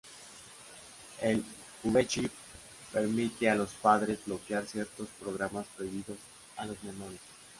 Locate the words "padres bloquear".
3.75-4.65